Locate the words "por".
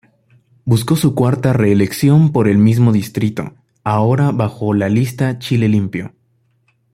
2.31-2.47